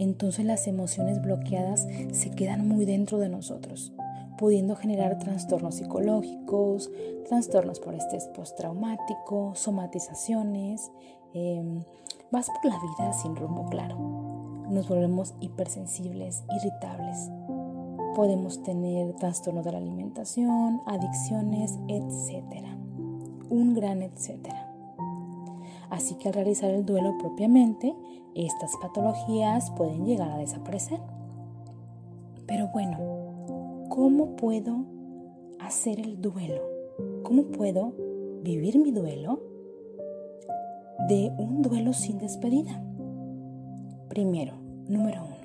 Entonces 0.00 0.44
las 0.44 0.66
emociones 0.66 1.22
bloqueadas 1.22 1.86
se 2.12 2.30
quedan 2.30 2.66
muy 2.66 2.84
dentro 2.84 3.18
de 3.18 3.28
nosotros, 3.28 3.92
pudiendo 4.36 4.74
generar 4.74 5.18
trastornos 5.18 5.76
psicológicos, 5.76 6.90
trastornos 7.28 7.78
por 7.78 7.94
estrés 7.94 8.26
postraumático, 8.34 9.52
somatizaciones. 9.54 10.90
Em, 11.34 11.84
vas 12.32 12.48
por 12.50 12.72
la 12.72 12.78
vida 12.80 13.12
sin 13.12 13.36
rumbo 13.36 13.66
claro 13.70 14.30
nos 14.70 14.88
volvemos 14.88 15.34
hipersensibles, 15.40 16.44
irritables. 16.56 17.30
Podemos 18.14 18.62
tener 18.62 19.14
trastorno 19.14 19.62
de 19.62 19.72
la 19.72 19.78
alimentación, 19.78 20.80
adicciones, 20.86 21.78
etc. 21.88 22.66
Un 23.48 23.74
gran 23.74 24.02
etcétera. 24.02 24.72
Así 25.90 26.14
que 26.14 26.28
al 26.28 26.34
realizar 26.34 26.70
el 26.70 26.86
duelo 26.86 27.18
propiamente, 27.18 27.94
estas 28.34 28.76
patologías 28.80 29.70
pueden 29.72 30.04
llegar 30.04 30.30
a 30.30 30.38
desaparecer. 30.38 31.00
Pero 32.46 32.68
bueno, 32.68 32.98
¿cómo 33.88 34.36
puedo 34.36 34.84
hacer 35.58 36.00
el 36.00 36.20
duelo? 36.20 36.62
¿Cómo 37.22 37.44
puedo 37.44 37.94
vivir 38.42 38.78
mi 38.78 38.92
duelo 38.92 39.40
de 41.08 41.32
un 41.38 41.62
duelo 41.62 41.92
sin 41.92 42.18
despedida? 42.18 42.82
Primero, 44.08 44.54
número 44.88 45.24
uno, 45.24 45.36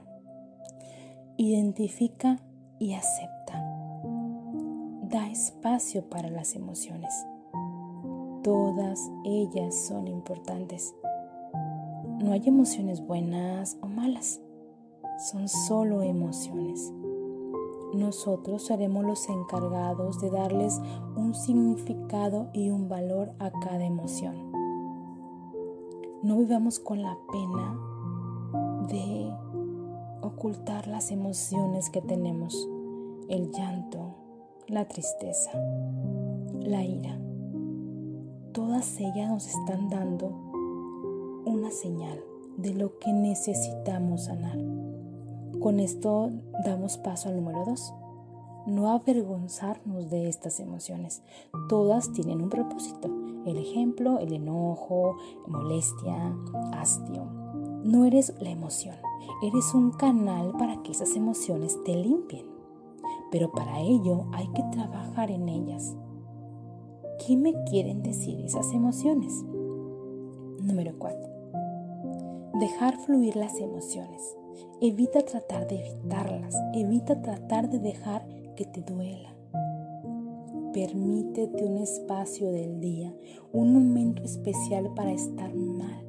identifica 1.37 2.39
y 2.79 2.93
acepta. 2.93 3.63
Da 5.03 5.29
espacio 5.29 6.09
para 6.09 6.29
las 6.29 6.55
emociones. 6.55 7.13
Todas 8.43 8.99
ellas 9.23 9.75
son 9.87 10.07
importantes. 10.07 10.93
No 12.19 12.31
hay 12.31 12.41
emociones 12.45 13.05
buenas 13.05 13.77
o 13.81 13.87
malas, 13.87 14.41
son 15.31 15.49
solo 15.49 16.01
emociones. 16.01 16.93
Nosotros 17.93 18.65
seremos 18.65 19.05
los 19.05 19.27
encargados 19.29 20.19
de 20.21 20.29
darles 20.29 20.81
un 21.15 21.33
significado 21.33 22.49
y 22.53 22.69
un 22.69 22.87
valor 22.89 23.33
a 23.39 23.51
cada 23.51 23.85
emoción. 23.85 24.51
No 26.23 26.37
vivamos 26.37 26.79
con 26.79 27.01
la 27.01 27.17
pena 27.31 27.79
de 28.89 29.31
ocultar 30.21 30.87
las 30.87 31.11
emociones 31.11 31.89
que 31.89 32.01
tenemos, 32.01 32.67
el 33.29 33.51
llanto, 33.51 34.15
la 34.67 34.87
tristeza, 34.87 35.51
la 36.59 36.83
ira. 36.83 37.19
Todas 38.53 38.99
ellas 38.99 39.29
nos 39.29 39.47
están 39.47 39.89
dando 39.89 40.44
una 41.45 41.71
señal 41.71 42.23
de 42.57 42.73
lo 42.73 42.97
que 42.99 43.13
necesitamos 43.13 44.25
sanar. 44.25 44.57
Con 45.59 45.79
esto 45.79 46.31
damos 46.65 46.97
paso 46.97 47.29
al 47.29 47.35
número 47.37 47.63
dos. 47.65 47.93
No 48.65 48.89
avergonzarnos 48.89 50.09
de 50.09 50.27
estas 50.27 50.59
emociones. 50.59 51.21
Todas 51.69 52.11
tienen 52.13 52.41
un 52.41 52.49
propósito. 52.49 53.09
El 53.45 53.57
ejemplo, 53.57 54.19
el 54.19 54.33
enojo, 54.33 55.17
molestia, 55.47 56.35
hastio. 56.73 57.25
No 57.83 58.05
eres 58.05 58.33
la 58.39 58.49
emoción, 58.49 58.95
eres 59.43 59.73
un 59.75 59.91
canal 59.91 60.53
para 60.57 60.81
que 60.81 60.91
esas 60.91 61.15
emociones 61.15 61.77
te 61.83 61.95
limpien. 61.95 62.47
Pero 63.31 63.51
para 63.51 63.81
ello 63.81 64.25
hay 64.33 64.47
que 64.47 64.63
trabajar 64.71 65.29
en 65.29 65.47
ellas. 65.47 65.95
¿Qué 67.25 67.37
me 67.37 67.53
quieren 67.65 68.01
decir 68.01 68.39
esas 68.41 68.73
emociones? 68.73 69.43
Número 70.61 70.93
4. 70.97 71.24
Dejar 72.59 72.97
fluir 72.99 73.35
las 73.35 73.59
emociones. 73.59 74.21
Evita 74.79 75.21
tratar 75.23 75.67
de 75.67 75.75
evitarlas. 75.85 76.55
Evita 76.73 77.21
tratar 77.21 77.69
de 77.69 77.79
dejar 77.79 78.25
que 78.55 78.63
te 78.63 78.81
duela. 78.81 79.35
Permítete 80.71 81.65
un 81.65 81.79
espacio 81.79 82.51
del 82.53 82.79
día, 82.79 83.13
un 83.51 83.73
momento 83.73 84.23
especial 84.23 84.93
para 84.95 85.11
estar 85.11 85.53
mal. 85.53 86.05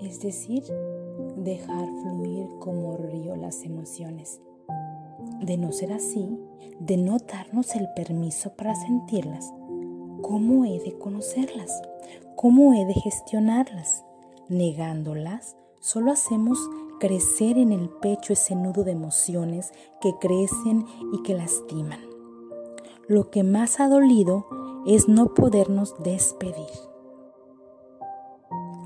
Es 0.00 0.20
decir, 0.20 0.64
dejar 1.36 1.86
fluir 2.02 2.48
como 2.58 2.96
río 2.96 3.36
las 3.36 3.62
emociones. 3.62 4.40
De 5.40 5.56
no 5.56 5.70
ser 5.70 5.92
así, 5.92 6.36
de 6.80 6.96
no 6.96 7.18
darnos 7.18 7.76
el 7.76 7.88
permiso 7.94 8.56
para 8.56 8.74
sentirlas, 8.74 9.52
¿cómo 10.20 10.64
he 10.64 10.80
de 10.80 10.98
conocerlas? 10.98 11.80
¿Cómo 12.34 12.74
he 12.74 12.84
de 12.86 12.94
gestionarlas? 12.94 14.04
Negándolas, 14.48 15.56
solo 15.80 16.12
hacemos 16.12 16.58
crecer 17.00 17.58
en 17.58 17.72
el 17.72 17.88
pecho 17.88 18.34
ese 18.34 18.54
nudo 18.54 18.84
de 18.84 18.92
emociones 18.92 19.72
que 20.00 20.12
crecen 20.20 20.86
y 21.12 21.22
que 21.22 21.34
lastiman. 21.34 22.00
Lo 23.08 23.30
que 23.30 23.42
más 23.42 23.80
ha 23.80 23.88
dolido 23.88 24.46
es 24.86 25.08
no 25.08 25.34
podernos 25.34 25.94
despedir. 26.02 26.68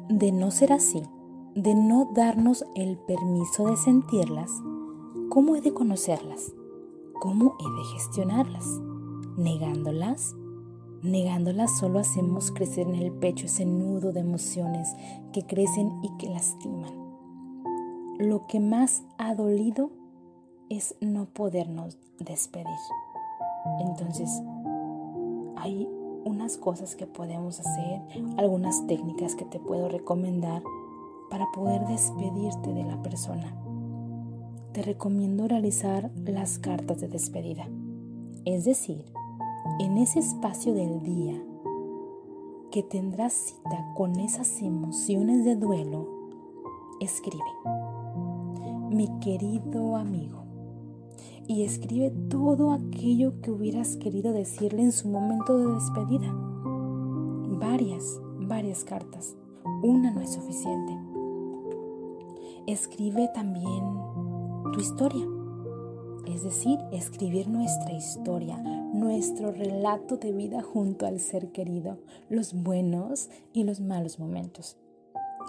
De 0.08 0.32
no 0.32 0.50
ser 0.50 0.72
así, 0.72 1.02
de 1.54 1.74
no 1.74 2.10
darnos 2.14 2.64
el 2.74 2.98
permiso 2.98 3.66
de 3.66 3.76
sentirlas, 3.76 4.50
¿cómo 5.28 5.56
he 5.56 5.60
de 5.60 5.74
conocerlas? 5.74 6.52
¿Cómo 7.20 7.56
he 7.60 7.78
de 7.78 7.84
gestionarlas? 7.92 8.66
¿Negándolas? 9.36 10.34
Negándolas 11.04 11.76
solo 11.78 11.98
hacemos 11.98 12.50
crecer 12.50 12.86
en 12.88 12.94
el 12.94 13.12
pecho 13.12 13.44
ese 13.44 13.66
nudo 13.66 14.12
de 14.12 14.20
emociones 14.20 14.96
que 15.34 15.42
crecen 15.42 15.98
y 16.02 16.08
que 16.16 16.30
lastiman. 16.30 16.94
Lo 18.18 18.46
que 18.46 18.58
más 18.58 19.02
ha 19.18 19.34
dolido 19.34 19.90
es 20.70 20.94
no 21.02 21.26
podernos 21.26 21.98
despedir. 22.18 22.64
Entonces, 23.80 24.30
hay 25.56 25.86
unas 26.24 26.56
cosas 26.56 26.96
que 26.96 27.06
podemos 27.06 27.60
hacer, 27.60 28.00
algunas 28.38 28.86
técnicas 28.86 29.34
que 29.34 29.44
te 29.44 29.60
puedo 29.60 29.90
recomendar 29.90 30.62
para 31.28 31.44
poder 31.52 31.86
despedirte 31.86 32.72
de 32.72 32.84
la 32.84 33.02
persona. 33.02 33.54
Te 34.72 34.80
recomiendo 34.80 35.48
realizar 35.48 36.10
las 36.24 36.58
cartas 36.58 37.02
de 37.02 37.08
despedida. 37.08 37.68
Es 38.46 38.64
decir, 38.64 39.04
en 39.78 39.98
ese 39.98 40.20
espacio 40.20 40.74
del 40.74 41.02
día 41.02 41.42
que 42.70 42.82
tendrás 42.82 43.32
cita 43.32 43.92
con 43.96 44.18
esas 44.18 44.60
emociones 44.60 45.44
de 45.44 45.56
duelo, 45.56 46.08
escribe, 47.00 47.42
mi 48.90 49.08
querido 49.20 49.96
amigo, 49.96 50.44
y 51.46 51.62
escribe 51.62 52.10
todo 52.28 52.72
aquello 52.72 53.40
que 53.40 53.50
hubieras 53.50 53.96
querido 53.96 54.32
decirle 54.32 54.82
en 54.82 54.92
su 54.92 55.08
momento 55.08 55.58
de 55.58 55.74
despedida. 55.74 56.32
Varias, 57.60 58.20
varias 58.38 58.84
cartas. 58.84 59.36
Una 59.82 60.10
no 60.10 60.20
es 60.20 60.32
suficiente. 60.32 60.98
Escribe 62.66 63.28
también 63.34 63.84
tu 64.72 64.80
historia 64.80 65.26
es 66.26 66.42
decir, 66.42 66.78
escribir 66.92 67.48
nuestra 67.48 67.92
historia, 67.92 68.56
nuestro 68.58 69.52
relato 69.52 70.16
de 70.16 70.32
vida 70.32 70.62
junto 70.62 71.06
al 71.06 71.20
ser 71.20 71.52
querido, 71.52 71.98
los 72.28 72.54
buenos 72.54 73.30
y 73.52 73.64
los 73.64 73.80
malos 73.80 74.18
momentos, 74.18 74.76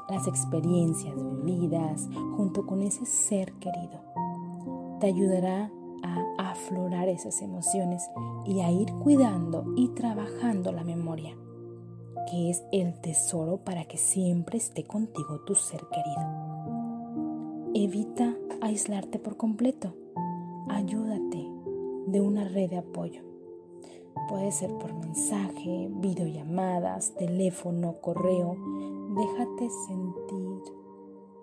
las 0.09 0.27
experiencias 0.27 1.15
vividas 1.43 2.07
junto 2.35 2.65
con 2.65 2.81
ese 2.81 3.05
ser 3.05 3.53
querido. 3.53 4.01
Te 4.99 5.07
ayudará 5.07 5.71
a 6.03 6.51
aflorar 6.51 7.09
esas 7.09 7.41
emociones 7.41 8.09
y 8.45 8.61
a 8.61 8.71
ir 8.71 8.91
cuidando 9.03 9.65
y 9.75 9.89
trabajando 9.89 10.71
la 10.71 10.83
memoria, 10.83 11.35
que 12.29 12.49
es 12.49 12.63
el 12.71 12.99
tesoro 13.01 13.57
para 13.57 13.85
que 13.85 13.97
siempre 13.97 14.57
esté 14.57 14.83
contigo 14.83 15.41
tu 15.45 15.55
ser 15.55 15.81
querido. 15.91 16.45
Evita 17.73 18.35
aislarte 18.61 19.19
por 19.19 19.37
completo 19.37 19.95
ayúdate 20.69 21.51
de 22.07 22.21
una 22.21 22.47
red 22.47 22.69
de 22.69 22.77
apoyo. 22.77 23.21
Puede 24.27 24.51
ser 24.51 24.75
por 24.77 24.93
mensaje, 24.93 25.89
videollamadas, 25.99 27.13
teléfono, 27.15 28.01
correo. 28.01 28.55
Déjate 29.15 29.69
sentir, 29.87 30.61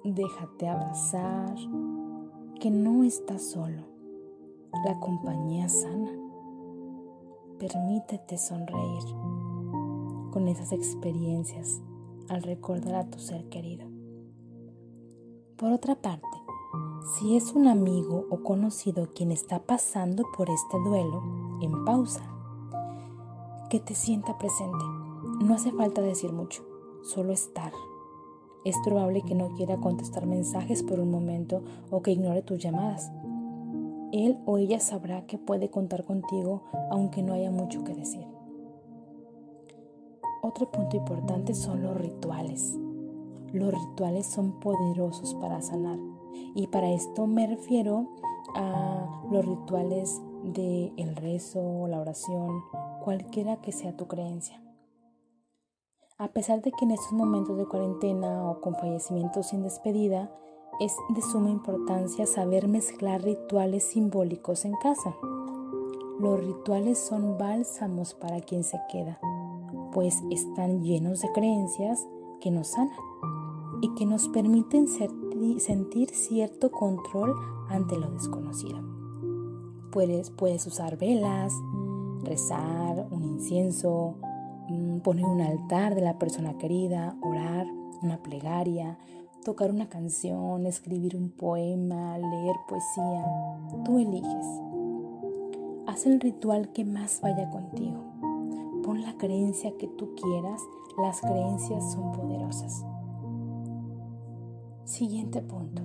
déjate 0.05 0.69
abrazar, 0.69 1.55
que 2.61 2.71
no 2.71 3.05
estás 3.05 3.43
solo. 3.43 3.83
La 4.85 4.99
compañía 4.99 5.69
sana. 5.69 6.11
Permítete 7.59 8.39
sonreír 8.39 9.05
con 10.33 10.49
esas 10.49 10.73
experiencias 10.73 11.83
al 12.29 12.43
recordar 12.43 12.95
a 12.95 13.11
tu 13.11 13.19
ser 13.19 13.49
querido. 13.49 13.87
Por 15.57 15.71
otra 15.71 15.95
parte, 15.95 16.42
si 17.05 17.37
es 17.37 17.53
un 17.53 17.67
amigo 17.67 18.27
o 18.31 18.45
conocido 18.45 19.09
quien 19.13 19.33
está 19.33 19.61
pasando 19.65 20.25
por 20.37 20.49
este 20.49 20.79
duelo, 20.85 21.21
en 21.61 21.85
pausa. 21.85 22.23
Que 23.71 23.81
te 23.81 23.95
sienta 23.95 24.39
presente. 24.39 24.85
No 25.41 25.55
hace 25.55 25.73
falta 25.73 26.01
decir 26.01 26.33
mucho, 26.33 26.65
solo 27.03 27.33
estar. 27.33 27.73
Es 28.65 28.77
probable 28.85 29.23
que 29.23 29.35
no 29.35 29.51
quiera 29.57 29.79
contestar 29.79 30.27
mensajes 30.27 30.85
por 30.85 31.01
un 31.01 31.11
momento 31.11 31.63
o 31.91 32.03
que 32.03 32.13
ignore 32.13 32.43
tus 32.43 32.61
llamadas. 32.61 33.11
Él 34.13 34.39
o 34.47 34.59
ella 34.59 34.79
sabrá 34.79 35.27
que 35.27 35.39
puede 35.39 35.71
contar 35.71 36.05
contigo 36.05 36.63
aunque 36.91 37.23
no 37.23 37.33
haya 37.33 37.51
mucho 37.51 37.83
que 37.83 37.95
decir. 37.95 38.27
Otro 40.43 40.71
punto 40.71 40.97
importante 40.97 41.55
son 41.55 41.83
los 41.83 41.97
rituales. 41.97 42.79
Los 43.53 43.73
rituales 43.73 44.27
son 44.27 44.61
poderosos 44.61 45.35
para 45.35 45.61
sanar 45.63 45.99
y 46.55 46.67
para 46.69 46.91
esto 46.91 47.27
me 47.27 47.47
refiero 47.47 48.09
a 48.55 49.23
los 49.31 49.45
rituales 49.45 50.21
del 50.43 50.93
el 50.97 51.17
rezo, 51.17 51.87
la 51.89 52.01
oración, 52.01 52.63
cualquiera 53.03 53.61
que 53.61 53.73
sea 53.73 53.97
tu 53.97 54.07
creencia. 54.07 54.63
A 56.19 56.29
pesar 56.29 56.63
de 56.63 56.71
que 56.71 56.85
en 56.85 56.93
estos 56.93 57.13
momentos 57.13 57.57
de 57.57 57.67
cuarentena 57.67 58.49
o 58.51 58.61
con 58.61 58.75
fallecimientos 58.77 59.49
sin 59.49 59.63
despedida, 59.63 60.31
es 60.81 60.95
de 61.11 61.23
suma 61.23 61.51
importancia 61.51 62.27
saber 62.27 62.69
mezclar 62.69 63.23
rituales 63.23 63.85
simbólicos 63.85 64.65
en 64.65 64.75
casa. 64.75 65.17
Los 66.19 66.39
rituales 66.39 66.99
son 66.99 67.39
bálsamos 67.39 68.15
para 68.15 68.41
quien 68.41 68.65
se 68.65 68.79
queda, 68.91 69.19
pues 69.93 70.23
están 70.31 70.83
llenos 70.83 71.21
de 71.21 71.33
creencias 71.33 72.07
que 72.41 72.51
nos 72.51 72.69
sanan 72.69 73.12
y 73.83 73.93
que 73.97 74.07
nos 74.07 74.29
permiten 74.29 74.87
sentir 75.59 76.11
cierto 76.11 76.71
control 76.71 77.35
ante 77.69 77.99
lo 77.99 78.09
desconocido. 78.13 78.79
Puedes, 79.91 80.31
puedes 80.31 80.65
usar 80.69 80.97
velas, 80.97 81.53
rezar, 82.23 83.09
un 83.11 83.25
incienso, 83.25 84.15
mm, 84.69 84.99
poner 85.01 85.25
un 85.25 85.41
altar 85.41 85.97
de 85.97 86.01
la 86.01 86.17
persona 86.17 86.57
querida, 86.59 87.17
orar, 87.23 87.67
una 88.03 88.23
plegaria, 88.23 88.99
tocar 89.45 89.73
una 89.73 89.89
canción, 89.89 90.65
escribir 90.65 91.17
un 91.17 91.31
poema, 91.31 92.17
leer 92.19 92.57
poesía. 92.69 93.25
Tú 93.85 93.99
eliges. 93.99 94.47
Haz 95.89 96.07
el 96.07 96.21
ritual 96.21 96.73
que 96.73 96.85
más 96.85 97.21
vaya 97.21 97.51
contigo. 97.51 98.01
Pon 98.85 99.03
la 99.03 99.17
creencia 99.19 99.77
que 99.77 99.89
tú 99.89 100.15
quieras, 100.15 100.63
las 101.03 101.21
creencias 101.21 101.93
son 101.93 102.13
poderosas. 102.13 102.85
Siguiente 104.85 105.41
punto. 105.43 105.81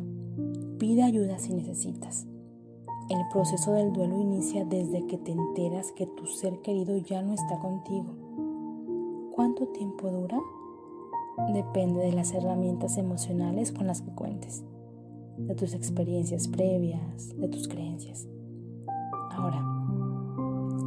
Pide 0.80 1.04
ayuda 1.04 1.38
si 1.38 1.54
necesitas. 1.54 2.26
El 3.10 3.20
proceso 3.32 3.72
del 3.74 3.94
duelo 3.94 4.20
inicia 4.20 4.66
desde 4.66 5.06
que 5.06 5.20
te 5.20 5.32
enteras 5.32 5.92
que 5.92 6.08
tu 6.08 6.26
ser 6.26 6.62
querido 6.62 6.98
ya 6.98 7.22
no 7.22 7.34
está 7.34 7.60
contigo. 7.60 8.08
¿Cuánto 9.36 9.68
tiempo 9.68 10.10
dura? 10.10 10.40
Depende 11.54 12.02
de 12.02 12.12
las 12.12 12.34
herramientas 12.34 12.98
emocionales 12.98 13.72
con 13.72 13.86
las 13.86 14.02
que 14.02 14.12
cuentes, 14.16 14.66
de 15.38 15.54
tus 15.54 15.76
experiencias 15.76 16.48
previas, 16.48 17.38
de 17.38 17.48
tus 17.50 17.68
creencias. 17.68 18.28
Ahora, 19.30 19.64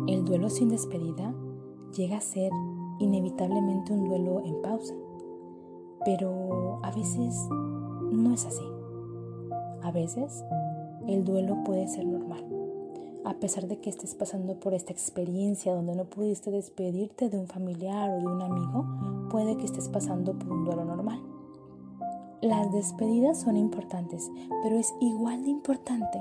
el 0.09 0.25
duelo 0.25 0.51
sin 0.51 0.69
despedida 0.69 1.33
llega 1.97 2.17
a 2.17 2.21
ser 2.21 2.51
inevitablemente 2.99 3.93
un 3.93 4.09
duelo 4.09 4.43
en 4.45 4.61
pausa, 4.63 4.95
pero 6.05 6.81
a 6.83 6.91
veces 6.91 7.49
no 8.13 8.35
es 8.35 8.47
así. 8.47 8.65
A 9.83 9.91
veces 9.91 10.45
el 11.07 11.25
duelo 11.25 11.63
puede 11.65 11.89
ser 11.89 12.07
normal. 12.07 12.45
A 13.25 13.35
pesar 13.35 13.69
de 13.69 13.79
que 13.79 13.91
estés 13.91 14.15
pasando 14.15 14.59
por 14.59 14.75
esta 14.75 14.93
experiencia 14.93 15.75
donde 15.75 15.95
no 15.95 16.05
pudiste 16.05 16.51
despedirte 16.51 17.29
de 17.29 17.39
un 17.39 17.47
familiar 17.47 18.11
o 18.11 18.19
de 18.19 18.27
un 18.27 18.43
amigo, 18.43 18.87
puede 19.31 19.57
que 19.57 19.65
estés 19.65 19.89
pasando 19.89 20.39
por 20.39 20.53
un 20.53 20.65
duelo 20.65 20.85
normal. 20.85 21.21
Las 22.41 22.73
despedidas 22.73 23.41
son 23.41 23.57
importantes, 23.57 24.31
pero 24.63 24.77
es 24.77 24.95
igual 25.01 25.45
de 25.45 25.51
importante 25.51 26.19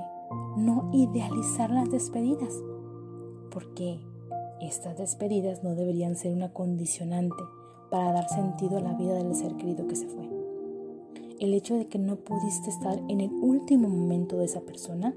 no 0.56 0.90
idealizar 0.92 1.70
las 1.70 1.90
despedidas, 1.90 2.54
porque 3.50 3.98
estas 4.60 4.98
despedidas 4.98 5.64
no 5.64 5.74
deberían 5.74 6.16
ser 6.16 6.34
una 6.34 6.52
condicionante 6.52 7.42
para 7.90 8.12
dar 8.12 8.28
sentido 8.28 8.76
a 8.76 8.82
la 8.82 8.92
vida 8.92 9.14
del 9.14 9.34
ser 9.34 9.56
querido 9.56 9.88
que 9.88 9.96
se 9.96 10.06
fue 10.06 10.29
el 11.40 11.54
hecho 11.54 11.74
de 11.74 11.86
que 11.86 11.98
no 11.98 12.16
pudiste 12.16 12.68
estar 12.68 13.00
en 13.08 13.22
el 13.22 13.32
último 13.32 13.88
momento 13.88 14.36
de 14.36 14.44
esa 14.44 14.60
persona 14.60 15.16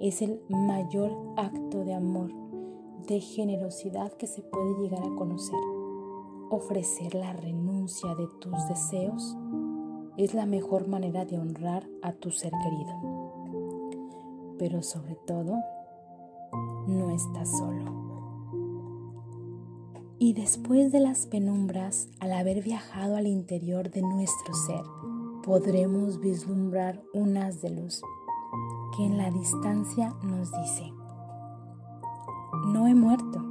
es 0.00 0.20
el 0.20 0.40
mayor 0.48 1.16
acto 1.36 1.84
de 1.84 1.94
amor, 1.94 2.32
de 3.06 3.20
generosidad 3.20 4.12
que 4.14 4.26
se 4.26 4.42
puede 4.42 4.82
llegar 4.82 5.04
a 5.04 5.14
conocer. 5.14 5.60
Ofrecer 6.50 7.14
la 7.14 7.32
renuncia 7.32 8.12
de 8.16 8.26
tus 8.40 8.68
deseos 8.68 9.36
es 10.16 10.34
la 10.34 10.46
mejor 10.46 10.88
manera 10.88 11.24
de 11.24 11.38
honrar 11.38 11.88
a 12.02 12.12
tu 12.12 12.32
ser 12.32 12.50
querido. 12.50 14.56
Pero 14.58 14.82
sobre 14.82 15.14
todo, 15.14 15.54
no 16.88 17.10
estás 17.10 17.56
solo. 17.56 17.84
Y 20.18 20.32
después 20.32 20.90
de 20.90 21.00
las 21.00 21.26
penumbras, 21.26 22.08
al 22.18 22.32
haber 22.32 22.62
viajado 22.62 23.16
al 23.16 23.28
interior 23.28 23.90
de 23.90 24.02
nuestro 24.02 24.54
ser, 24.54 24.82
podremos 25.42 26.20
vislumbrar 26.20 27.02
un 27.12 27.36
haz 27.36 27.60
de 27.62 27.70
luz 27.70 28.00
que 28.96 29.04
en 29.04 29.18
la 29.18 29.30
distancia 29.30 30.14
nos 30.22 30.52
dice, 30.52 30.92
no 32.66 32.86
he 32.86 32.94
muerto, 32.94 33.42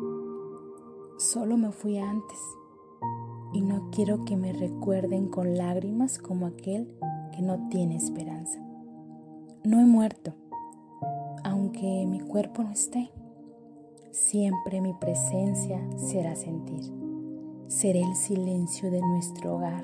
solo 1.18 1.58
me 1.58 1.72
fui 1.72 1.98
antes 1.98 2.40
y 3.52 3.62
no 3.62 3.90
quiero 3.92 4.24
que 4.24 4.38
me 4.38 4.54
recuerden 4.54 5.28
con 5.28 5.58
lágrimas 5.58 6.18
como 6.18 6.46
aquel 6.46 6.96
que 7.34 7.42
no 7.42 7.68
tiene 7.70 7.98
esperanza. 7.98 8.60
No 9.66 9.80
he 9.80 9.86
muerto, 9.86 10.34
aunque 11.44 12.06
mi 12.08 12.22
cuerpo 12.22 12.64
no 12.64 12.72
esté, 12.72 13.12
siempre 14.12 14.80
mi 14.80 14.94
presencia 14.94 15.82
se 15.98 16.22
hará 16.22 16.36
sentir. 16.36 16.84
Seré 17.68 18.02
el 18.02 18.16
silencio 18.16 18.90
de 18.92 19.02
nuestro 19.02 19.56
hogar 19.56 19.84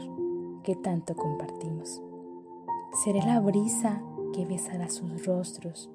que 0.68 0.76
tanto 0.76 1.16
compartimos. 1.16 2.02
Seré 3.02 3.22
la 3.22 3.40
brisa 3.40 4.04
que 4.34 4.46
besará 4.46 4.90
sus 4.90 5.26
rostros. 5.26 5.90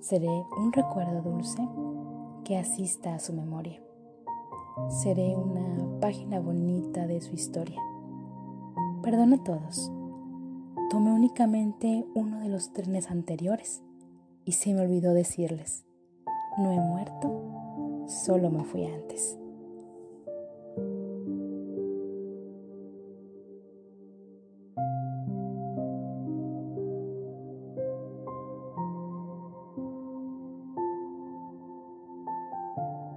Seré 0.00 0.26
un 0.58 0.72
recuerdo 0.72 1.22
dulce 1.22 1.62
que 2.42 2.58
asista 2.58 3.14
a 3.14 3.20
su 3.20 3.32
memoria. 3.32 3.80
Seré 4.88 5.36
una 5.36 6.00
página 6.00 6.40
bonita 6.40 7.06
de 7.06 7.20
su 7.20 7.36
historia. 7.36 7.80
Perdona 9.00 9.36
a 9.36 9.44
todos. 9.44 9.92
Tomé 10.90 11.12
únicamente 11.12 12.04
uno 12.16 12.40
de 12.40 12.48
los 12.48 12.72
trenes 12.72 13.12
anteriores 13.12 13.84
y 14.44 14.52
se 14.52 14.74
me 14.74 14.80
olvidó 14.80 15.14
decirles, 15.14 15.84
no 16.58 16.72
he 16.72 16.80
muerto, 16.80 18.08
solo 18.08 18.50
me 18.50 18.64
fui 18.64 18.86
antes. 18.86 19.38